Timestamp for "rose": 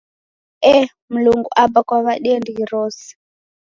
2.71-3.05